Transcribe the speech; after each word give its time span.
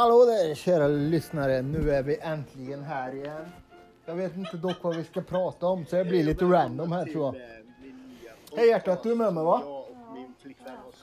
Hallå 0.00 0.24
där 0.24 0.54
kära 0.54 0.86
lyssnare, 0.88 1.62
nu 1.62 1.90
är 1.90 2.02
vi 2.02 2.18
äntligen 2.20 2.82
här 2.82 3.14
igen. 3.14 3.46
Jag 4.06 4.14
vet 4.14 4.36
inte 4.36 4.56
dock 4.56 4.76
vad 4.82 4.96
vi 4.96 5.04
ska 5.04 5.20
prata 5.20 5.66
om 5.66 5.86
så 5.86 5.96
det 5.96 6.04
blir 6.04 6.24
lite 6.24 6.44
random 6.44 6.92
här 6.92 7.04
tror 7.04 7.24
jag. 7.24 7.34
Hej 8.58 8.68
hjärtat, 8.68 9.02
du 9.02 9.10
är 9.10 9.14
med 9.14 9.34
mig 9.34 9.44
va? 9.44 9.62
Jag 9.64 9.80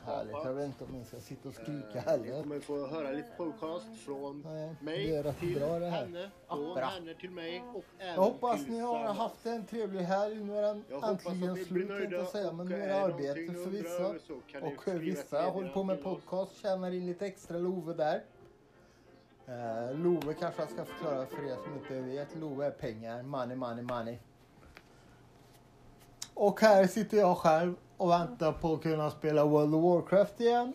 Härligt, 0.05 0.35
jag 0.43 0.53
vet 0.53 0.65
inte 0.65 0.83
om 0.83 0.95
jag 0.97 1.07
ska 1.07 1.17
sitta 1.17 1.49
och 1.49 1.55
skrika 1.55 1.87
Ni 1.93 1.99
heller. 1.99 2.41
kommer 2.41 2.59
få 2.59 2.87
höra 2.87 3.11
lite 3.11 3.29
podcast 3.37 3.87
från 4.05 4.43
Nej, 4.45 4.75
mig 4.81 5.33
till 5.39 5.59
bra 5.59 5.79
det 5.79 5.89
här. 5.89 6.05
henne, 6.05 6.31
från 6.47 6.77
henne 6.77 7.13
till 7.13 7.31
mig 7.31 7.63
och 7.73 7.83
även 7.99 8.15
Jag 8.15 8.21
hoppas 8.21 8.67
ni 8.67 8.79
har 8.79 9.13
haft 9.13 9.45
en 9.45 9.65
trevlig 9.65 10.01
helg. 10.01 10.43
Nu 10.43 10.57
är 10.57 10.61
den 10.61 10.83
Jag 10.89 11.09
äntligen 11.09 11.53
ni 11.53 11.65
slut 11.65 11.87
tänkte 11.87 12.15
jag 12.15 12.27
säga. 12.27 12.51
Men 12.51 12.67
nu 12.67 12.81
är 12.83 12.87
det 12.87 13.01
arbete 13.01 13.53
för 13.53 13.71
ni 13.71 13.81
vissa. 13.81 14.13
ni 14.61 14.75
Och 14.75 15.01
vissa 15.01 15.41
håller 15.41 15.69
på 15.69 15.83
med 15.83 16.03
podcast, 16.03 16.61
tjänar 16.61 16.91
in 16.91 17.05
lite 17.05 17.25
extra 17.25 17.57
Love 17.57 17.93
där. 17.93 18.21
Eh, 19.47 19.93
Love 19.97 20.33
kanske 20.33 20.61
jag 20.61 20.69
ska 20.71 20.85
förklara 20.85 21.25
för 21.25 21.43
er 21.51 21.55
som 21.63 21.73
inte 21.73 22.01
vet. 22.01 22.35
Love 22.35 22.65
är 22.65 22.71
pengar, 22.71 23.23
money, 23.23 23.55
money, 23.57 23.83
money. 23.83 24.17
Och 26.33 26.61
här 26.61 26.87
sitter 26.87 27.17
jag 27.17 27.37
själv 27.37 27.75
och 27.97 28.09
väntar 28.09 28.51
på 28.51 28.73
att 28.73 28.81
kunna 28.81 29.09
spela 29.11 29.45
World 29.45 29.75
of 29.75 29.83
Warcraft 29.83 30.39
igen. 30.41 30.73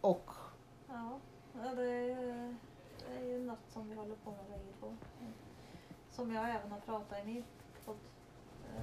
Och 0.00 0.30
Ja, 0.88 1.18
det 1.76 1.82
är, 1.82 2.06
ju- 2.08 2.54
det 3.08 3.14
är 3.20 3.24
ju 3.24 3.38
något 3.44 3.58
som 3.72 3.88
vi 3.90 3.94
håller 3.96 4.14
på 4.24 4.30
med 4.30 4.44
bägge 4.50 4.72
två. 4.80 4.96
Som 6.10 6.34
jag 6.34 6.50
även 6.50 6.72
har 6.72 6.80
pratat 6.80 7.18
i 7.18 7.26
min 7.26 7.44
podd. 7.86 7.96
Eh, 8.76 8.82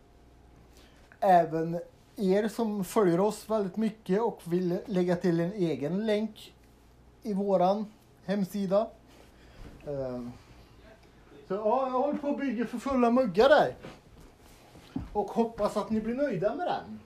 Även 1.21 1.81
er 2.17 2.49
som 2.49 2.85
följer 2.85 3.21
oss 3.21 3.51
väldigt 3.51 3.77
mycket 3.77 4.21
och 4.21 4.41
vill 4.45 4.79
lägga 4.87 5.17
till 5.17 5.41
en 5.41 5.53
egen 5.53 6.07
länk 6.07 6.55
i 7.23 7.33
våran 7.33 7.93
hemsida. 8.25 8.87
Um. 9.85 10.33
Så 11.49 11.55
ja, 11.55 11.87
jag 11.87 11.93
håller 11.93 12.19
på 12.19 12.29
att 12.29 12.39
bygga 12.39 12.67
för 12.67 12.79
fulla 12.79 13.11
muggar 13.11 13.49
där. 13.49 13.75
Och 15.13 15.31
hoppas 15.31 15.77
att 15.77 15.91
ni 15.91 16.01
blir 16.01 16.15
nöjda 16.15 16.55
med 16.55 16.67
den. 16.67 17.01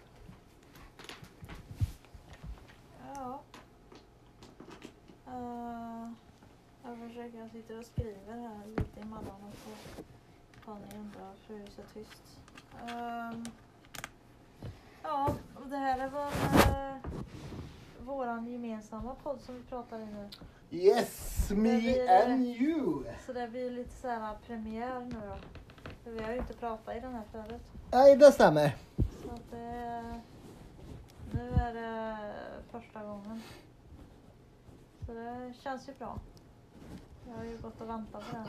Ja. 3.15 3.41
Uh, 5.27 6.13
jag 6.85 6.99
försöker, 6.99 7.39
jag 7.39 7.51
sitter 7.51 7.79
och 7.79 7.85
skriver 7.85 8.33
här 8.33 8.67
lite 8.67 9.01
emellanåt 9.01 9.57
så 9.65 10.03
kan 10.65 10.75
undrar 10.91 10.99
undra 10.99 11.21
varför 11.21 11.55
det 11.55 11.63
är 11.63 11.67
så 11.67 11.83
tyst. 11.95 12.23
Ehm, 12.89 13.45
ja, 15.03 15.35
och 15.55 15.67
det 15.67 15.77
här 15.77 15.99
är 15.99 16.09
väl 16.09 16.33
uh, 16.33 16.97
våran 18.07 18.47
gemensamma 18.47 19.15
podd 19.15 19.41
som 19.41 19.55
vi 19.55 19.63
pratar 19.63 19.99
i 19.99 20.05
nu. 20.07 20.29
Yes, 20.75 21.51
me 21.51 21.77
blir- 21.79 22.09
and 22.09 22.47
you. 22.47 23.05
Så 23.27 23.33
det 23.33 23.49
blir 23.49 23.71
lite 23.71 23.91
så 23.97 24.09
här 24.09 24.37
premiär 24.47 25.01
nu 25.01 25.17
då. 25.29 25.37
För 26.05 26.11
vi 26.11 26.23
har 26.23 26.33
ju 26.33 26.39
inte 26.39 26.55
pratat 26.55 26.97
i 26.97 27.01
den 27.01 27.15
här 27.15 27.25
förut. 27.33 27.63
Nej, 27.93 28.17
det 28.17 28.33
stämmer. 28.33 28.77
Så 29.23 29.31
att 29.31 29.51
det, 29.51 30.03
nu 31.33 31.51
är 31.55 31.75
det 31.75 32.17
första 32.71 33.03
gången. 33.05 33.43
Så 35.07 35.13
det 35.15 35.53
känns 35.63 35.89
ju 35.89 35.93
bra. 35.95 36.19
Jag 37.29 37.37
har 37.37 37.45
ju 37.45 37.59
gått 37.59 37.81
och 37.81 37.89
väntat 37.89 38.31
på 38.31 38.37
den. 38.37 38.47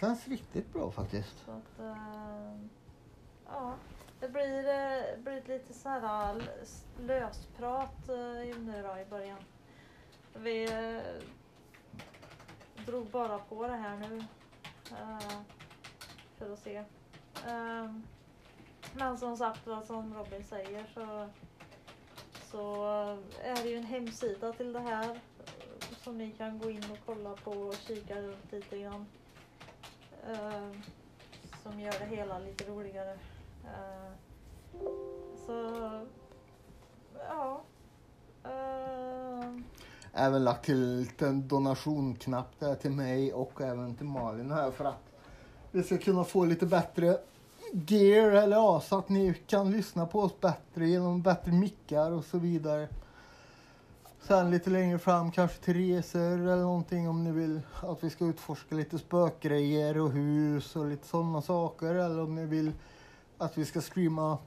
Känns 0.00 0.28
riktigt 0.28 0.72
bra 0.72 0.90
faktiskt. 0.90 1.44
Så 1.44 1.50
att, 1.50 1.80
eh, 1.80 2.56
ja, 3.46 3.74
det 4.20 4.28
blir, 4.28 4.58
eh, 4.68 5.18
blir 5.22 5.42
lite 5.48 5.74
så 5.74 5.88
här 5.88 6.42
lösprat 6.98 8.08
nu 8.08 8.84
då 8.88 8.98
i 9.00 9.04
början. 9.10 9.38
Vi 10.38 10.68
drog 12.86 13.06
bara 13.06 13.38
på 13.38 13.66
det 13.66 13.76
här 13.76 13.96
nu 13.96 14.22
Uh, 14.92 15.40
för 16.38 16.52
att 16.52 16.58
se. 16.58 16.84
Um, 17.48 18.06
men 18.94 19.18
som 19.18 19.36
sagt 19.36 19.66
vad 19.66 19.84
som 19.84 20.14
Robin 20.14 20.44
säger 20.44 20.86
så, 20.94 21.28
så 22.50 22.84
är 23.42 23.62
det 23.62 23.68
ju 23.68 23.76
en 23.76 23.84
hemsida 23.84 24.52
till 24.52 24.72
det 24.72 24.80
här 24.80 25.10
eh, 25.10 25.96
som 26.02 26.18
ni 26.18 26.30
kan 26.30 26.58
gå 26.58 26.70
in 26.70 26.90
och 26.90 26.98
kolla 27.06 27.34
på 27.34 27.50
och 27.50 27.74
kika 27.74 28.22
runt 28.22 28.52
lite 28.52 28.78
grann. 28.78 29.06
Uh, 30.30 30.72
som 31.62 31.80
gör 31.80 31.98
det 31.98 32.16
hela 32.16 32.38
lite 32.38 32.64
roligare. 32.64 33.18
Uh, 33.64 34.12
så 35.46 35.90
ja. 37.28 37.60
Uh, 38.44 39.60
Även 40.18 40.44
lagt 40.44 40.64
till 40.64 41.10
en 41.18 41.48
donationknapp 41.48 42.48
där 42.58 42.74
till 42.74 42.90
mig 42.90 43.32
och 43.32 43.60
även 43.60 43.94
till 43.94 44.06
Malin 44.06 44.50
här 44.50 44.70
för 44.70 44.84
att 44.84 45.02
vi 45.70 45.82
ska 45.82 45.98
kunna 45.98 46.24
få 46.24 46.44
lite 46.44 46.66
bättre 46.66 47.18
gear 47.72 48.30
eller 48.30 48.56
ja, 48.56 48.80
så 48.80 48.98
att 48.98 49.08
ni 49.08 49.34
kan 49.46 49.70
lyssna 49.70 50.06
på 50.06 50.20
oss 50.20 50.40
bättre 50.40 50.88
genom 50.88 51.22
bättre 51.22 51.52
mickar 51.52 52.10
och 52.10 52.24
så 52.24 52.38
vidare. 52.38 52.88
Sen 54.20 54.50
lite 54.50 54.70
längre 54.70 54.98
fram 54.98 55.30
kanske 55.30 55.64
till 55.64 55.74
resor 55.74 56.20
eller 56.20 56.56
någonting 56.56 57.08
om 57.08 57.24
ni 57.24 57.32
vill 57.32 57.60
att 57.82 58.04
vi 58.04 58.10
ska 58.10 58.24
utforska 58.24 58.74
lite 58.74 58.98
spökgrejer 58.98 59.98
och 59.98 60.10
hus 60.10 60.76
och 60.76 60.86
lite 60.86 61.06
sådana 61.06 61.42
saker 61.42 61.94
eller 61.94 62.20
om 62.20 62.34
ni 62.34 62.46
vill 62.46 62.72
att 63.38 63.58
vi 63.58 63.64
ska 63.64 63.80
streama 63.80 64.38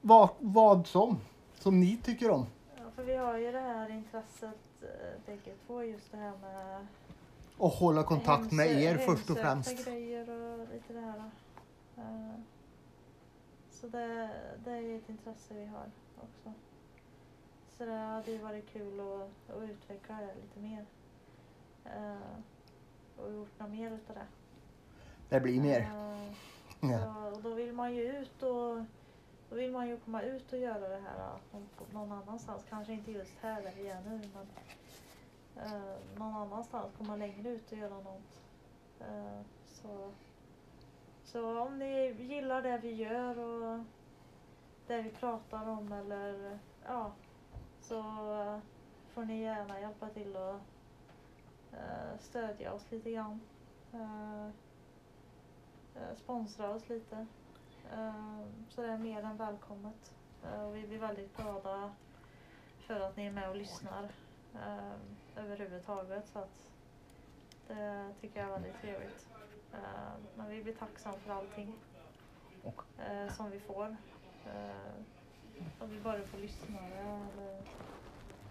vad, 0.00 0.28
vad 0.38 0.86
som, 0.86 1.16
som 1.58 1.80
ni 1.80 1.96
tycker 1.96 2.30
om 2.30 2.46
för 2.94 3.02
vi 3.02 3.16
har 3.16 3.38
ju 3.38 3.52
det 3.52 3.60
här 3.60 3.90
intresset 3.90 4.58
eh, 4.82 5.20
bägge 5.26 5.52
två 5.66 5.82
just 5.82 6.10
det 6.10 6.16
här 6.16 6.32
med 6.42 6.86
Och 7.58 7.70
hålla 7.70 8.02
kontakt 8.02 8.52
med 8.52 8.66
hemsö- 8.66 8.80
er 8.80 8.98
först 8.98 9.30
och 9.30 9.36
hemsökta 9.36 9.72
främst. 9.82 9.84
grejer 9.88 10.30
och 10.30 10.58
lite 10.74 10.92
det 10.92 11.00
här. 11.00 11.30
Eh, 11.96 12.34
så 13.70 13.88
det, 13.88 14.30
det 14.64 14.70
är 14.70 14.80
ju 14.80 14.96
ett 14.96 15.08
intresse 15.08 15.54
vi 15.54 15.66
har 15.66 15.86
också. 16.16 16.52
Så 17.78 17.84
det 17.84 17.92
hade 17.92 18.30
ju 18.30 18.38
varit 18.38 18.72
kul 18.72 19.00
att, 19.00 19.56
att 19.56 19.62
utveckla 19.70 20.16
det 20.20 20.34
lite 20.34 20.60
mer. 20.60 20.86
Eh, 21.84 22.36
och 23.24 23.32
gjort 23.32 23.58
något 23.58 23.70
mer 23.70 23.90
utav 23.90 24.16
det. 24.16 24.26
Det 25.28 25.40
blir 25.40 25.60
mer. 25.60 25.80
Eh, 25.80 26.32
Ja. 26.90 26.98
så, 27.30 27.36
och 27.36 27.42
då 27.42 27.54
vill 27.54 27.72
man 27.72 27.94
ju 27.94 28.02
ut 28.02 28.42
och 28.42 28.78
då 29.52 29.56
vill 29.58 29.72
man 29.72 29.88
ju 29.88 29.96
komma 29.96 30.22
ut 30.22 30.52
och 30.52 30.58
göra 30.58 30.88
det 30.88 31.00
här 31.00 31.38
någon- 31.92 32.12
annanstans. 32.12 32.64
Kanske 32.68 32.92
inte 32.92 33.12
just 33.12 33.38
här 33.40 33.62
där 33.62 33.72
vi 33.76 33.88
är 33.88 34.00
nu 34.00 34.20
men 34.34 34.46
eh, 35.64 35.98
någon 36.18 36.34
annanstans. 36.34 36.92
Komma 36.98 37.16
längre 37.16 37.50
ut 37.50 37.72
och 37.72 37.78
göra 37.78 38.00
något. 38.00 38.38
Eh, 39.00 39.40
så 39.66 40.12
Så 41.24 41.60
om 41.60 41.78
ni 41.78 42.12
gillar 42.12 42.62
det 42.62 42.78
vi 42.78 42.94
gör 42.94 43.38
och 43.38 43.84
det 44.86 45.02
vi 45.02 45.10
pratar 45.10 45.68
om 45.68 45.92
eller 45.92 46.58
ja, 46.86 47.12
så 47.80 48.02
får 49.08 49.24
ni 49.24 49.42
gärna 49.42 49.80
hjälpa 49.80 50.08
till 50.08 50.36
och 50.36 50.60
eh, 51.72 52.18
stödja 52.20 52.72
oss 52.72 52.90
lite 52.90 53.10
grann. 53.10 53.40
Eh, 53.92 54.46
eh 55.96 56.16
sponsra 56.16 56.70
oss 56.70 56.88
lite. 56.88 57.26
Eh, 57.92 58.44
så 58.68 58.82
det 58.82 58.88
är 58.88 58.98
mer 58.98 59.22
än 59.22 59.36
välkommet. 59.36 60.12
Eh, 60.44 60.62
och 60.62 60.76
vi 60.76 60.86
blir 60.86 60.98
väldigt 60.98 61.36
glada 61.36 61.92
för 62.86 63.00
att 63.00 63.16
ni 63.16 63.26
är 63.26 63.32
med 63.32 63.48
och 63.48 63.56
lyssnar 63.56 64.04
eh, 64.54 64.92
överhuvudtaget. 65.36 66.28
Så 66.28 66.38
att 66.38 66.68
det 67.68 68.14
tycker 68.20 68.40
jag 68.40 68.48
är 68.48 68.52
väldigt 68.52 68.80
trevligt. 68.80 69.26
Men 70.36 70.48
vi 70.48 70.62
blir 70.62 70.74
tacksamma 70.74 71.16
för 71.16 71.32
allting 71.32 71.74
eh, 72.98 73.32
som 73.32 73.50
vi 73.50 73.60
får. 73.60 73.96
Om 75.78 75.90
vi 75.90 76.00
bara 76.00 76.22
får 76.22 76.38
lyssnare 76.38 77.20
eller 77.32 77.62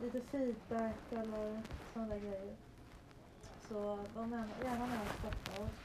lite 0.01 0.21
feedback 0.21 1.11
eller 1.11 1.61
sådana 1.93 2.17
grejer. 2.17 2.55
Så 3.61 3.95
var 4.15 4.27
gärna 4.63 4.87
med 4.87 5.01
och 5.01 5.19
stötta 5.19 5.63
oss 5.63 5.80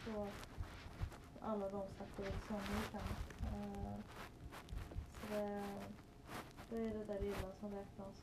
alla 1.56 1.68
de 1.68 1.82
sätt 1.98 2.34
som 2.48 2.56
ni 2.56 2.82
kan. 2.92 3.00
Eh, 3.52 3.96
så 5.20 5.34
det, 5.34 5.62
det 6.70 6.76
är 6.76 6.94
det 6.98 7.04
där 7.04 7.20
lilla 7.20 7.52
som 7.60 7.70
räknas. 7.70 8.22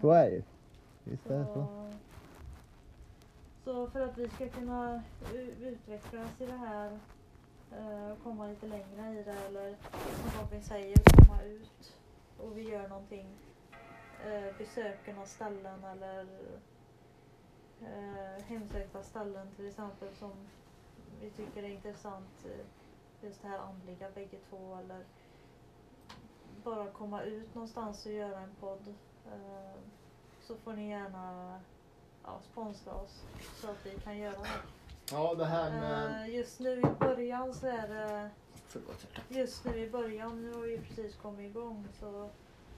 Så 0.00 0.10
är 0.10 0.30
det 0.30 0.44
Visst 1.04 1.26
är 1.26 1.38
det 1.38 1.44
så. 1.44 1.92
Så, 3.64 3.90
för 3.90 4.00
att 4.00 4.18
vi 4.18 4.28
ska 4.28 4.48
kunna 4.48 5.02
utvecklas 5.60 6.40
i 6.40 6.46
det 6.46 6.56
här 6.56 6.98
eh, 7.72 8.10
och 8.10 8.22
komma 8.22 8.46
lite 8.46 8.66
längre 8.66 9.20
i 9.20 9.22
det 9.22 9.46
eller 9.46 9.76
som 10.16 10.40
Robin 10.40 10.62
säger 10.62 10.96
komma 11.26 11.42
ut 11.42 11.96
och 12.38 12.58
vi 12.58 12.70
gör 12.70 12.88
någonting, 12.88 13.26
eh, 14.26 14.56
besöker 14.58 15.12
några 15.12 15.26
ställen 15.26 15.84
eller 15.84 16.26
hemsökta 18.46 19.02
ställen 19.02 19.46
till 19.56 19.68
exempel 19.68 20.08
som 20.14 20.32
vi 21.20 21.30
tycker 21.30 21.62
är 21.62 21.68
intressant. 21.68 22.44
eh, 22.44 22.66
Just 23.22 23.42
det 23.42 23.48
här 23.48 23.58
andliga 23.58 24.10
bägge 24.14 24.38
två 24.50 24.76
eller 24.84 25.04
bara 26.64 26.90
komma 26.90 27.22
ut 27.22 27.54
någonstans 27.54 28.06
och 28.06 28.12
göra 28.12 28.38
en 28.40 28.54
podd. 28.60 28.94
Eh, 29.32 29.80
så 30.42 30.56
får 30.56 30.72
ni 30.72 30.88
gärna 30.90 31.60
ja, 32.24 32.38
sponsra 32.52 32.92
oss 32.94 33.22
så 33.60 33.70
att 33.70 33.86
vi 33.86 33.90
kan 33.90 34.18
göra 34.18 34.38
det. 34.40 34.48
Ja, 35.10 35.34
det 35.34 35.44
här 35.44 35.70
med... 35.70 36.22
Eh, 36.28 36.34
just 36.36 36.60
nu 36.60 36.80
i 36.80 36.94
början 37.00 37.54
så 37.54 37.66
är 37.66 37.88
det 37.88 38.30
Förlåt. 38.66 39.06
Just 39.28 39.64
nu 39.64 39.76
i 39.78 39.90
början, 39.90 40.42
nu 40.42 40.52
har 40.54 40.62
vi 40.62 40.78
precis 40.78 41.16
kommit 41.16 41.50
igång 41.50 41.88
så 42.00 42.30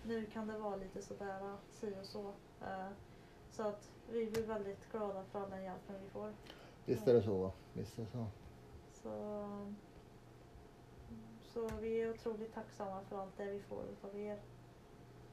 nu 0.05 0.27
kan 0.27 0.47
det 0.47 0.59
vara 0.59 0.77
lite 0.77 1.03
sådär 1.03 1.57
si 1.73 1.95
och 2.03 2.07
så. 2.07 2.33
Så 3.51 3.63
att 3.63 3.91
vi 4.11 4.27
blir 4.27 4.47
väldigt 4.47 4.93
glada 4.93 5.25
för 5.33 5.43
all 5.43 5.51
den 5.51 5.63
hjälpen 5.65 5.95
vi 6.05 6.11
får. 6.11 6.33
Visst 6.89 7.09
är 7.09 7.15
det 7.15 7.23
så. 7.23 7.53
Visst 7.73 7.99
är 7.99 8.03
det 8.03 8.09
så. 8.09 8.27
Så, 8.93 9.11
så 11.43 11.71
vi 11.81 12.03
är 12.03 12.11
otroligt 12.11 12.55
tacksamma 12.55 13.01
för 13.09 13.19
allt 13.23 13.37
det 13.37 13.45
vi 13.45 13.61
får 13.61 13.83
utav 13.93 14.19
er. 14.19 14.39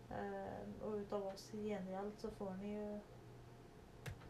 Eh, 0.10 0.86
Och 0.88 0.94
utav 0.94 1.28
oss 1.28 1.54
i 1.54 1.70
gengäld 1.70 2.12
så 2.18 2.30
får 2.30 2.54
ni 2.54 2.74
ju 2.76 2.94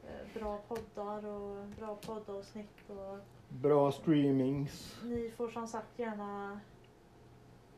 eh, 0.07 0.27
bra 0.39 0.57
poddar 0.67 1.25
och 1.25 1.65
bra 1.67 1.95
poddavsnitt 1.95 2.89
och 2.89 3.17
Bra 3.49 3.91
streamings. 3.91 4.99
Ni 5.03 5.31
får 5.31 5.49
som 5.49 5.67
sagt 5.67 5.99
gärna 5.99 6.59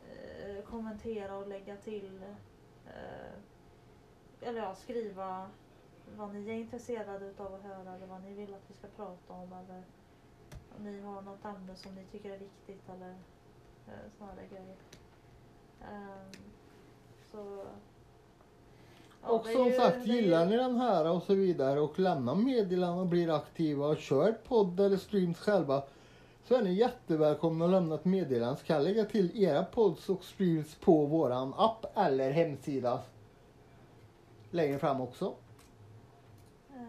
eh, 0.10 0.64
kommentera 0.66 1.36
och 1.38 1.48
lägga 1.48 1.76
till 1.78 2.22
eh, 2.86 3.34
eller 4.42 4.62
ja, 4.62 4.76
skriva 4.76 5.50
vad 6.16 6.34
ni 6.34 6.50
är 6.50 6.54
intresserade 6.54 7.26
utav 7.26 7.54
att 7.56 7.64
höra 7.64 7.96
eller 7.96 8.08
vad 8.08 8.22
ni 8.24 8.34
vill 8.34 8.54
att 8.54 8.62
vi 8.68 8.74
ska 8.74 8.88
prata 8.96 9.34
om 9.34 9.54
eller 9.54 9.84
om 10.78 10.84
ni 10.84 11.02
har 11.02 11.22
något 11.22 11.46
ämne 11.46 11.76
som 11.76 11.96
ni 11.96 12.04
tycker 12.12 12.32
är 12.32 12.38
viktigt 12.40 12.90
eller 12.96 13.10
eh, 13.88 13.94
sådana 14.18 14.36
där 14.36 14.48
grejer. 14.58 14.76
Ehm, 15.92 16.32
så 17.32 17.64
ja, 19.24 19.30
och 19.30 19.46
som 19.46 19.66
ju- 19.66 19.74
sagt, 19.74 20.08
ju- 20.08 20.14
gillar 20.16 20.46
ni 20.46 20.58
den 20.58 20.76
här 20.76 21.10
och 21.12 21.24
så 21.24 21.34
vidare 21.34 21.80
och 21.80 22.00
lämnar 22.00 22.36
meddelanden 22.36 23.00
och 23.00 23.08
blir 23.08 23.36
aktiva 23.36 23.88
och 23.88 23.98
kör 23.98 24.32
podd 24.32 24.80
eller 24.80 24.98
streams 24.98 25.38
själva 25.40 25.84
så 26.44 26.56
är 26.56 26.64
ni 26.64 26.74
jättevälkomna 26.74 27.66
att 27.66 27.72
lämna 27.72 27.96
ett 27.96 28.06
meddelande. 28.06 28.56
Ska 28.60 28.80
lägga 28.80 29.06
till 29.06 29.44
era 29.44 29.64
pods 29.66 30.10
och 30.10 30.24
streams 30.24 30.76
på 30.76 31.06
våran 31.06 31.54
app 31.58 31.86
eller 31.98 32.32
hemsida 32.32 33.00
längre 34.52 34.80
fram 34.80 35.02
också. 35.02 35.34
Eh, 36.76 36.82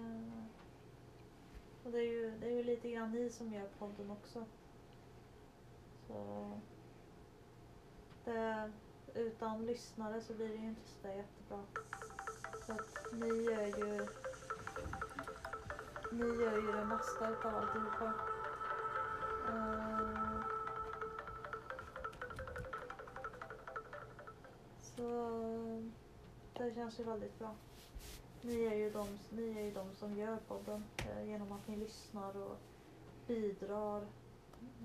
och 1.88 1.94
det 1.94 2.00
är, 2.00 2.12
ju, 2.12 2.30
det 2.40 2.46
är 2.46 2.50
ju 2.50 2.62
lite 2.64 2.90
grann 2.90 3.10
ni 3.10 3.30
som 3.30 3.52
gör 3.52 3.68
podden 3.78 4.10
också. 4.10 4.44
Så 6.06 6.50
det, 8.24 8.72
utan 9.14 9.66
lyssnare 9.66 10.20
så 10.20 10.34
blir 10.34 10.48
det 10.48 10.54
ju 10.54 10.68
inte 10.68 10.88
så 10.88 11.08
där 11.08 11.14
jättebra. 11.14 11.64
Så 12.66 12.72
att 12.72 13.12
ni 13.12 13.28
gör 13.28 13.66
ju 13.66 14.08
ni 16.12 16.42
gör 16.42 16.56
ju 16.56 16.72
det 16.72 16.84
mesta 16.84 17.30
utav 17.30 17.54
alltihopa. 17.54 18.12
Uh, 19.48 20.40
så 24.80 25.82
det 26.54 26.74
känns 26.74 27.00
ju 27.00 27.04
väldigt 27.04 27.38
bra. 27.38 27.54
Ni 28.42 28.64
är 28.64 28.74
ju 28.74 28.90
de, 28.90 29.18
ni 29.30 29.58
är 29.58 29.62
ju 29.62 29.70
de 29.70 29.94
som 29.94 30.18
gör 30.18 30.36
podden 30.48 30.84
eh, 30.98 31.28
genom 31.28 31.52
att 31.52 31.68
ni 31.68 31.76
lyssnar 31.76 32.36
och 32.36 32.56
bidrar 33.26 34.06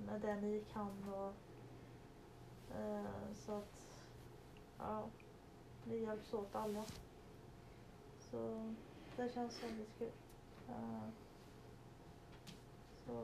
med 0.06 0.20
det 0.20 0.34
ni 0.34 0.64
kan. 0.72 1.12
Och, 1.12 1.32
eh, 2.78 3.32
så 3.34 3.52
att 3.52 3.86
ja, 4.78 5.04
vi 5.84 6.02
hjälps 6.02 6.34
åt 6.34 6.54
alla. 6.54 6.84
Så 8.30 8.72
det 9.16 9.34
känns 9.34 9.62
väldigt 9.62 9.98
kul. 9.98 10.10
Eh, 10.68 11.08
så, 13.06 13.14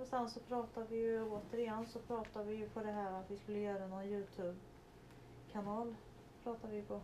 och 0.00 0.06
sen 0.06 0.30
så 0.30 0.40
pratar 0.40 0.84
vi 0.84 0.96
ju 0.96 1.24
återigen 1.30 1.86
så 1.86 1.98
pratar 1.98 2.44
vi 2.44 2.54
ju 2.54 2.68
på 2.68 2.80
det 2.80 2.92
här 2.92 3.12
att 3.12 3.30
vi 3.30 3.36
skulle 3.36 3.58
göra 3.58 3.86
någon 3.86 4.04
Youtube-kanal. 4.04 5.94
Pratar 6.44 6.68
vi 6.68 6.82
på. 6.82 7.00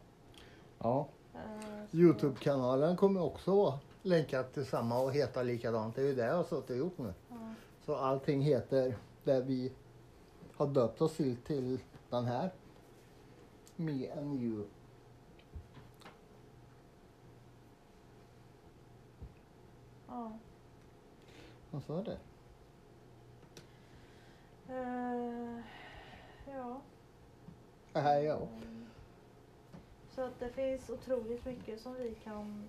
Ja. 0.79 1.09
Eh, 1.37 2.00
Youtube-kanalen 2.00 2.97
kommer 2.97 3.23
också 3.23 3.57
vara 3.57 3.78
länkad 4.02 4.52
till 4.52 4.66
samma 4.66 4.99
och 4.99 5.12
heta 5.12 5.43
likadant. 5.43 5.95
Det 5.95 6.02
är 6.02 6.07
ju 6.07 6.14
det 6.14 6.26
jag 6.26 6.37
har 6.37 6.45
suttit 6.45 6.71
och 6.71 6.76
gjort 6.76 6.99
nu. 6.99 7.14
Ja. 7.28 7.55
Så 7.87 7.97
allting 7.97 8.43
heter 8.43 8.97
det 9.25 9.40
vi 9.40 9.73
har 10.57 10.66
döpt 10.66 11.00
oss 11.00 11.16
till, 11.16 11.37
till 11.37 11.78
den 12.11 12.25
här. 12.25 12.52
Me 13.76 14.11
and 14.11 14.43
you. 14.43 14.64
Ja. 20.09 20.38
Vad 21.71 21.83
sa 21.83 22.02
det? 22.02 22.19
Eh, 24.69 25.61
ja. 26.47 26.81
Är 27.93 28.21
jag. 28.21 28.43
Mm. 28.43 28.75
Så 30.16 30.23
att 30.23 30.40
det 30.40 30.49
finns 30.49 30.90
otroligt 30.90 31.44
mycket 31.44 31.80
som 31.80 31.94
vi 31.94 32.14
kan 32.25 32.62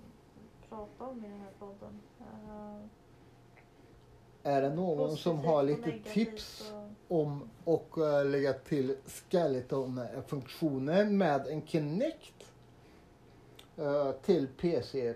prata 0.69 1.03
om 1.03 1.25
i 1.25 1.29
den 1.29 1.39
här 1.39 1.51
podden. 1.59 1.99
Eh, 2.19 2.75
Är 4.43 4.61
det 4.61 4.69
någon 4.75 5.17
som 5.17 5.39
har 5.39 5.63
lite 5.63 5.91
tips 6.13 6.71
och- 7.07 7.19
om 7.21 7.49
och 7.63 7.97
uh, 7.97 8.25
lägga 8.25 8.53
till 8.53 8.95
skeleton-funktioner 9.05 11.05
med 11.05 11.47
en 11.47 11.67
Kinect 11.67 12.51
eh, 13.77 14.11
till 14.11 14.47
PC 14.47 15.13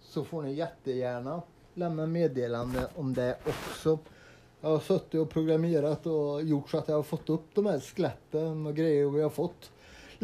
så 0.00 0.24
får 0.24 0.42
ni 0.42 0.52
jättegärna 0.52 1.42
lämna 1.74 2.06
meddelande 2.06 2.88
om 2.96 3.14
det 3.14 3.38
också. 3.46 3.98
Jag 4.60 4.68
har 4.70 4.78
suttit 4.78 5.20
och 5.20 5.30
programmerat 5.30 6.06
och 6.06 6.42
gjort 6.42 6.70
så 6.70 6.78
att 6.78 6.88
jag 6.88 6.96
har 6.96 7.02
fått 7.02 7.28
upp 7.30 7.54
de 7.54 7.66
här 7.66 7.80
skeletten 7.80 8.66
och 8.66 8.74
grejer 8.76 9.10
vi 9.10 9.22
har 9.22 9.30
fått 9.30 9.70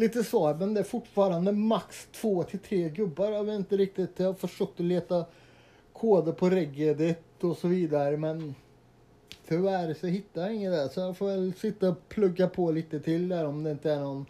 lite 0.01 0.23
svar 0.23 0.53
men 0.53 0.73
det 0.73 0.79
är 0.79 0.83
fortfarande 0.83 1.51
max 1.51 2.07
två 2.11 2.43
till 2.43 2.59
tre 2.59 2.89
gubbar. 2.89 3.31
Jag 3.31 3.43
vet 3.43 3.55
inte 3.55 3.77
riktigt. 3.77 4.19
Jag 4.19 4.27
har 4.27 4.33
försökt 4.33 4.79
att 4.79 4.85
leta 4.85 5.25
koder 5.93 6.31
på 6.31 6.49
Regedit 6.49 7.43
och 7.43 7.57
så 7.57 7.67
vidare 7.67 8.17
men 8.17 8.55
Tyvärr 9.51 9.93
så 9.93 10.07
hittar 10.07 10.41
jag 10.41 10.55
inget 10.55 10.71
där 10.71 10.87
så 10.87 10.99
jag 10.99 11.17
får 11.17 11.25
väl 11.25 11.53
sitta 11.53 11.89
och 11.89 12.09
plugga 12.09 12.47
på 12.47 12.71
lite 12.71 12.99
till 12.99 13.29
där 13.29 13.45
om 13.45 13.63
det 13.63 13.71
inte 13.71 13.91
är 13.91 13.99
någon 13.99 14.25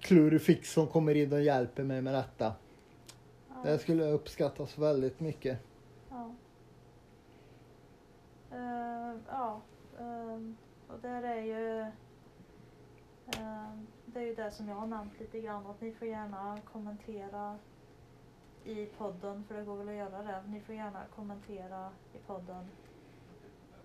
klurifix 0.00 0.72
som 0.72 0.86
kommer 0.86 1.14
in 1.14 1.32
och 1.32 1.42
hjälper 1.42 1.82
mig 1.84 2.02
med 2.02 2.14
detta. 2.14 2.52
ja, 3.48 3.70
Det 3.70 3.78
skulle 3.78 4.04
uppskattas 4.04 4.78
väldigt 4.78 5.20
mycket. 5.20 5.58
ja. 6.10 6.34
Eh, 8.52 9.16
ja. 9.28 9.60
ehm, 10.00 10.56
och 10.88 10.98
där 11.02 11.22
är 11.22 11.42
ju 11.42 11.80
eh, 13.40 13.70
det 14.12 14.20
är 14.20 14.24
ju 14.26 14.34
det 14.34 14.50
som 14.50 14.68
jag 14.68 14.76
har 14.76 14.86
nämnt 14.86 15.20
lite 15.20 15.40
grann 15.40 15.66
att 15.66 15.80
ni 15.80 15.92
får 15.92 16.08
gärna 16.08 16.58
kommentera 16.72 17.58
i 18.64 18.86
podden 18.86 19.44
för 19.44 19.54
det 19.54 19.64
går 19.64 19.76
väl 19.76 19.88
att 19.88 19.94
göra 19.94 20.22
det. 20.22 20.42
Ni 20.46 20.60
får 20.60 20.74
gärna 20.74 21.04
kommentera 21.14 21.90
i 22.14 22.18
podden 22.26 22.68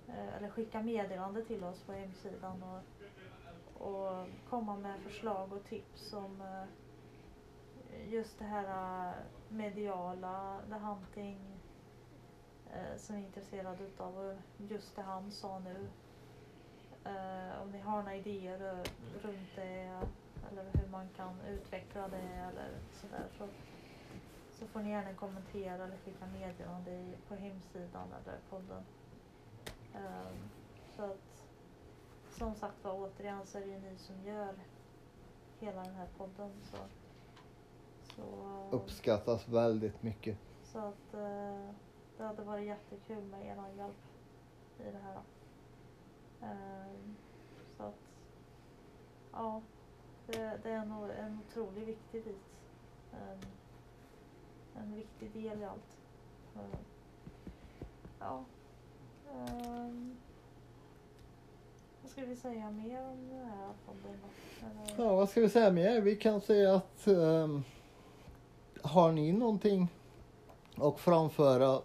eh, 0.07 0.37
eller 0.37 0.49
skicka 0.49 0.81
meddelande 0.81 1.45
till 1.45 1.63
oss 1.63 1.81
på 1.83 1.91
hemsidan 1.91 2.63
och, 2.63 2.81
och 3.87 4.27
komma 4.49 4.75
med 4.75 4.99
förslag 4.99 5.53
och 5.53 5.63
tips 5.63 6.13
om 6.13 6.41
eh, 6.41 8.13
just 8.13 8.39
det 8.39 8.45
här 8.45 9.07
eh, 9.07 9.13
mediala, 9.49 10.59
the 10.69 10.75
hunting 10.75 11.39
som 12.97 13.15
vi 13.15 13.21
är 13.21 13.25
intresserade 13.25 13.83
utav 13.83 14.17
och 14.17 14.33
just 14.57 14.95
det 14.95 15.01
han 15.01 15.31
sa 15.31 15.59
nu. 15.59 15.87
Eh, 17.05 17.61
om 17.61 17.71
ni 17.71 17.79
har 17.79 17.97
några 17.97 18.15
idéer 18.15 18.61
eh, 18.73 19.23
runt 19.23 19.49
det 19.55 20.01
eller 20.51 20.63
hur 20.73 20.87
man 20.91 21.07
kan 21.15 21.41
utveckla 21.41 22.07
det 22.07 22.17
eller 22.51 22.69
sådär 22.91 23.25
så, 23.37 23.47
så 24.51 24.67
får 24.67 24.79
ni 24.79 24.89
gärna 24.89 25.13
kommentera 25.13 25.83
eller 25.83 25.97
skicka 25.97 26.25
meddelande 26.25 26.91
i- 26.91 27.15
på 27.27 27.35
hemsidan 27.35 28.07
eller 28.23 28.39
podden. 28.49 28.83
Eh, 29.93 30.31
så 30.95 31.01
att 31.03 31.43
som 32.31 32.55
sagt 32.55 32.83
var 32.83 32.93
återigen 32.93 33.45
så 33.45 33.57
är 33.57 33.61
det 33.61 33.67
ju 33.71 33.79
ni 33.79 33.97
som 33.97 34.23
gör 34.23 34.53
hela 35.59 35.81
den 35.83 35.95
här 35.95 36.07
podden. 36.17 36.51
Så, 36.63 36.77
så, 38.15 38.23
Uppskattas 38.71 39.47
väldigt 39.47 40.03
mycket. 40.03 40.37
så 40.63 40.79
att 40.79 41.13
eh, 41.13 41.69
det 42.17 42.23
hade 42.23 42.41
varit 42.43 42.65
jättekul 42.65 43.23
med 43.23 43.45
er 43.45 43.77
hjälp 43.77 43.95
i 44.79 44.91
det 44.91 44.99
här. 45.03 45.19
Ehm, 46.41 47.15
så 47.77 47.83
att 47.83 47.95
ja, 49.35 49.61
det, 50.27 50.59
det 50.63 50.69
är 50.69 50.85
nog 50.85 51.09
en 51.09 51.39
otroligt 51.49 51.87
viktig 51.87 52.23
bit. 52.23 52.37
En, 53.11 53.37
en 54.81 54.95
viktig 54.95 55.31
del 55.31 55.61
i 55.61 55.65
allt. 55.65 55.97
Ja. 58.19 58.43
Um, 59.31 60.15
vad 62.01 62.11
ska 62.11 62.25
vi 62.25 62.35
säga 62.35 62.71
mer 62.71 63.01
om 63.01 63.29
den 63.29 63.45
här 63.45 63.73
podden? 63.85 64.19
Eller- 64.61 65.03
Ja, 65.05 65.15
vad 65.15 65.29
ska 65.29 65.41
vi 65.41 65.49
säga 65.49 65.71
mer? 65.71 66.01
Vi 66.01 66.15
kan 66.15 66.41
säga 66.41 66.75
att 66.75 67.07
um, 67.07 67.63
har 68.81 69.11
ni 69.11 69.31
någonting 69.31 69.87
att 70.75 70.99
framföra 70.99 71.81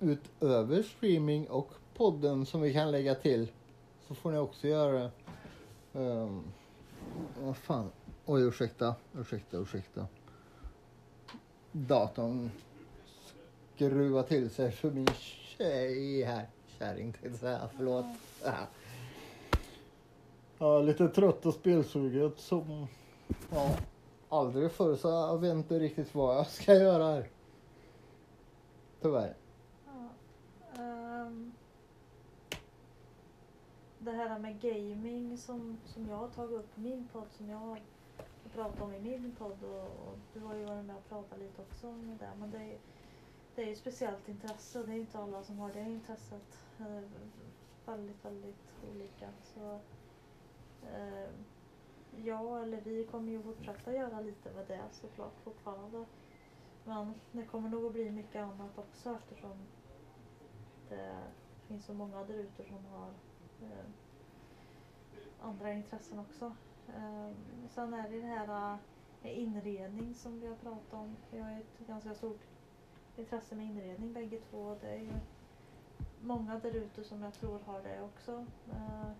utöver 0.00 0.82
streaming 0.82 1.48
och 1.50 1.70
podden 1.94 2.46
som 2.46 2.60
vi 2.60 2.72
kan 2.72 2.90
lägga 2.90 3.14
till 3.14 3.52
så 4.08 4.14
får 4.14 4.32
ni 4.32 4.38
också 4.38 4.68
göra 4.68 4.92
det. 4.92 5.10
Um, 6.00 6.44
vad 7.40 7.56
fan? 7.56 7.90
Oj, 8.24 8.42
ursäkta, 8.42 8.94
ursäkta, 9.18 9.56
ursäkta. 9.56 10.06
Datorn 11.72 12.50
skruvar 13.74 14.22
till 14.22 14.50
sig 14.50 14.72
för 14.72 14.90
min 14.90 15.06
tjej 15.06 16.22
här. 16.22 16.46
Kärring 16.78 17.12
tänkte 17.12 17.28
jag 17.28 17.38
säga, 17.38 17.68
förlåt. 17.76 18.06
Ja. 18.44 18.54
Ja, 20.58 20.80
lite 20.80 21.08
trött 21.08 21.46
och 21.46 21.54
spelsuget 21.54 22.38
som... 22.38 22.86
Ja, 23.50 23.76
aldrig 24.28 24.72
förr 24.72 24.96
så 24.96 25.08
jag 25.08 25.38
vet 25.38 25.54
inte 25.54 25.78
riktigt 25.78 26.14
vad 26.14 26.36
jag 26.36 26.46
ska 26.46 26.74
göra 26.74 27.04
här. 27.04 27.28
Tyvärr. 29.02 29.36
Ja. 29.86 30.82
ehm, 30.82 31.52
det 34.06 34.12
här 34.12 34.38
med 34.38 34.60
gaming 34.60 35.36
som, 35.36 35.78
som 35.84 36.08
jag 36.08 36.16
har 36.16 36.28
tagit 36.28 36.58
upp 36.58 36.78
i 36.78 36.80
min 36.80 37.08
podd, 37.12 37.26
som 37.30 37.48
jag 37.50 37.58
har 37.58 37.80
pratat 38.54 38.80
om 38.80 38.94
i 38.94 39.00
min 39.00 39.34
podd 39.38 39.64
och, 39.64 40.08
och 40.08 40.18
du 40.34 40.40
har 40.40 40.54
ju 40.54 40.64
varit 40.64 40.84
med 40.84 40.96
och 40.96 41.08
pratat 41.08 41.38
lite 41.38 41.62
också 41.62 41.88
om 41.88 42.16
det. 42.20 42.30
Men 42.38 42.50
det 42.50 42.58
är, 42.58 42.78
det 43.54 43.62
är 43.62 43.66
ju 43.66 43.72
ett 43.72 43.78
speciellt 43.78 44.28
intresse 44.28 44.80
och 44.80 44.86
det 44.86 44.92
är 44.92 44.96
inte 44.96 45.18
alla 45.18 45.42
som 45.42 45.58
har 45.58 45.72
det 45.72 45.80
intresset. 45.80 46.58
Eh, 46.80 47.02
väldigt, 47.86 48.24
väldigt 48.24 48.74
olika. 48.92 49.28
Så, 49.42 49.80
eh, 50.92 51.30
jag 52.16 52.62
eller 52.62 52.80
vi 52.80 53.04
kommer 53.04 53.32
ju 53.32 53.42
fortsätta 53.42 53.92
göra 53.92 54.20
lite 54.20 54.52
med 54.52 54.66
det 54.66 54.84
såklart 54.90 55.40
fortfarande. 55.44 56.04
Men 56.84 57.14
det 57.32 57.44
kommer 57.44 57.68
nog 57.68 57.86
att 57.86 57.92
bli 57.92 58.10
mycket 58.10 58.42
annat 58.42 58.78
också 58.78 59.14
eftersom 59.14 59.56
det 60.88 61.16
finns 61.68 61.84
så 61.84 61.94
många 61.94 62.24
där 62.24 62.34
ute 62.34 62.64
som 62.64 62.84
har 62.84 63.10
eh, 63.62 63.86
andra 65.40 65.72
intressen 65.72 66.18
också. 66.18 66.44
Eh, 66.88 67.30
sen 67.68 67.94
är 67.94 68.10
det 68.10 68.20
det 68.20 68.26
här 68.26 68.78
med 69.22 69.38
inredning 69.38 70.14
som 70.14 70.40
vi 70.40 70.46
har 70.46 70.56
pratat 70.56 70.94
om. 70.94 71.16
Vi 71.30 71.38
har 71.38 71.50
ju 71.50 71.56
ett 71.56 71.86
ganska 71.86 72.14
stort 72.14 72.40
intresse 73.16 73.54
med 73.54 73.66
inredning 73.66 74.12
bägge 74.12 74.38
två. 74.50 74.76
Det 74.80 74.88
är 74.88 74.98
ju 74.98 75.12
många 76.22 76.58
där 76.58 76.76
ute 76.76 77.04
som 77.04 77.22
jag 77.22 77.34
tror 77.34 77.58
har 77.66 77.82
det 77.82 78.02
också. 78.02 78.46
Eh, 78.70 79.10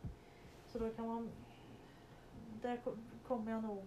så 0.66 0.78
då 0.78 0.90
kan 0.90 1.06
man... 1.06 1.30
Där 2.62 2.80
kommer 3.26 3.52
jag 3.52 3.62
nog 3.62 3.84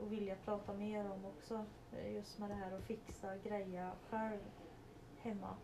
att 0.00 0.08
vilja 0.08 0.36
prata 0.44 0.72
mer 0.72 1.10
om 1.10 1.24
också. 1.24 1.64
Eh, 1.92 2.14
just 2.14 2.38
med 2.38 2.50
det 2.50 2.54
här 2.54 2.72
att 2.72 2.82
fixa, 2.82 3.36
greja 3.36 3.92
själv 4.10 4.40
hemma 5.22 5.56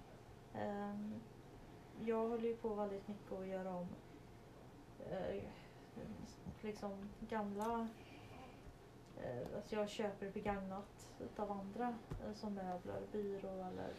jag 2.04 2.28
håller 2.28 2.48
ju 2.48 2.56
på 2.56 2.74
väldigt 2.74 3.08
mycket 3.08 3.32
att 3.32 3.46
göra 3.46 3.74
om 3.74 3.88
eh, 5.10 5.42
liksom 6.60 7.08
gamla 7.20 7.88
eh, 9.16 9.56
alltså 9.56 9.74
jag 9.74 9.88
köper 9.88 10.30
begagnat 10.30 11.08
utav 11.20 11.52
andra 11.52 11.94
eh, 12.10 12.34
som 12.34 12.54
möbler, 12.54 13.02
byrå 13.12 13.48
eller 13.48 13.94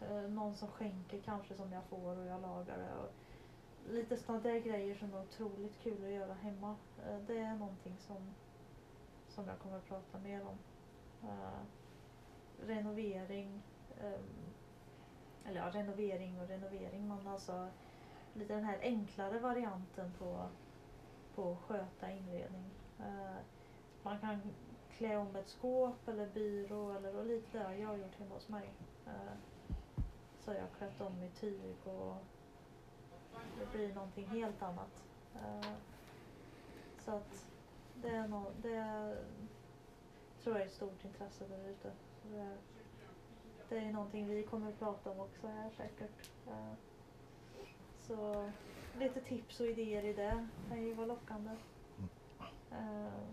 eh, 0.00 0.30
någon 0.30 0.54
som 0.54 0.68
skänker 0.68 1.20
kanske 1.24 1.54
som 1.54 1.72
jag 1.72 1.84
får 1.84 2.18
och 2.18 2.26
jag 2.26 2.42
lagar 2.42 2.78
det. 2.78 2.94
Och 2.94 3.12
lite 3.92 4.16
sådana 4.16 4.42
där 4.42 4.58
grejer 4.58 4.94
som 4.94 5.14
är 5.14 5.22
otroligt 5.22 5.78
kul 5.82 6.04
att 6.04 6.10
göra 6.10 6.34
hemma. 6.34 6.76
Eh, 7.06 7.18
det 7.26 7.38
är 7.38 7.54
någonting 7.54 7.96
som, 7.98 8.34
som 9.28 9.48
jag 9.48 9.58
kommer 9.58 9.76
att 9.76 9.88
prata 9.88 10.18
mer 10.18 10.42
om. 10.42 10.58
Eh, 11.28 11.60
renovering, 12.66 13.62
ehm, 14.00 14.55
eller 15.48 15.60
ja, 15.60 15.70
renovering 15.70 16.40
och 16.40 16.48
renovering 16.48 17.08
men 17.08 17.28
alltså 17.28 17.68
lite 18.32 18.54
den 18.54 18.64
här 18.64 18.78
enklare 18.82 19.38
varianten 19.38 20.12
på, 20.18 20.48
på 21.34 21.52
att 21.52 21.58
sköta 21.58 22.10
inredning. 22.10 22.70
Eh, 22.98 23.36
man 24.02 24.18
kan 24.18 24.40
klä 24.90 25.16
om 25.16 25.36
ett 25.36 25.48
skåp 25.48 26.08
eller 26.08 26.26
byrå 26.26 26.92
eller 26.92 27.16
och 27.16 27.26
lite 27.26 27.58
det 27.58 27.64
har 27.64 27.72
jag 27.72 27.98
gjort 27.98 28.18
hemma 28.18 28.34
hos 28.34 28.48
mig. 28.48 28.70
Eh, 29.06 29.32
så 30.40 30.50
har 30.50 30.58
jag 30.58 30.68
klätt 30.78 31.00
om 31.00 31.22
i 31.22 31.30
tyg 31.30 31.76
och 31.84 32.16
det 33.58 33.72
blir 33.72 33.94
någonting 33.94 34.26
helt 34.26 34.62
annat. 34.62 35.04
Eh, 35.34 35.72
så 36.98 37.10
att 37.10 37.46
det 37.94 38.08
är 38.08 38.28
nog, 38.28 38.46
det 38.62 39.16
tror 40.42 40.56
jag 40.56 40.62
är 40.62 40.66
ett 40.66 40.74
stort 40.74 41.04
intresse 41.04 41.44
där 41.48 41.68
ute. 41.68 41.92
Det, 43.68 43.74
det 43.74 43.80
är 43.80 43.92
någonting 43.92 44.28
vi 44.28 44.42
kommer 44.42 44.68
att 44.68 44.78
prata 44.78 45.10
om 45.10 45.20
också 45.20 45.46
här 45.46 45.70
säkert. 45.76 46.30
Eh, 46.46 46.72
så 48.06 48.50
lite 48.98 49.20
tips 49.20 49.60
och 49.60 49.66
idéer 49.66 50.04
i 50.04 50.12
det 50.12 50.46
kan 50.68 50.82
ju 50.82 50.94
vara 50.94 51.06
lockande. 51.06 51.50
Eh, 52.70 53.30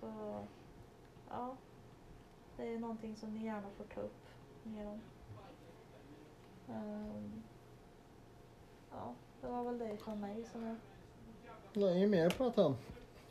så 0.00 0.38
ja, 1.30 1.56
det 2.56 2.74
är 2.74 2.78
någonting 2.78 3.16
som 3.16 3.34
ni 3.34 3.44
gärna 3.44 3.70
får 3.76 3.84
ta 3.84 4.00
upp 4.00 4.26
mer 4.62 4.86
om. 4.86 5.00
Ehm, 6.68 7.42
ja, 8.90 9.14
det 9.40 9.46
var 9.46 9.64
väl 9.64 9.78
det 9.78 9.96
från 9.96 10.20
mig 10.20 10.44
som 10.52 10.62
jag... 10.62 10.76
Nej, 11.72 11.96
inget 11.96 12.10
mer 12.10 12.26
att 12.26 12.36
prata 12.36 12.66
om. 12.66 12.76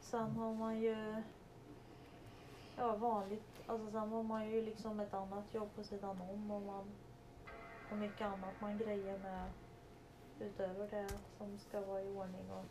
sen 0.00 0.30
har 0.30 0.54
man 0.54 0.80
ju 0.80 1.22
ja, 2.76 2.96
vanligt, 2.96 3.62
alltså 3.66 3.90
sen 3.90 4.08
har 4.08 4.22
man 4.22 4.50
ju 4.50 4.62
liksom 4.62 5.00
ett 5.00 5.14
annat 5.14 5.54
jobb 5.54 5.74
på 5.74 5.84
sidan 5.84 6.20
om 6.20 6.50
och 6.50 6.62
man 6.62 6.90
har 7.88 7.96
mycket 7.96 8.26
annat 8.26 8.60
man 8.60 8.78
grejer 8.78 9.18
med 9.18 9.50
utöver 10.40 10.88
det 10.90 11.08
som 11.38 11.58
ska 11.58 11.80
vara 11.80 12.02
i 12.02 12.08
ordning 12.08 12.50
och 12.50 12.64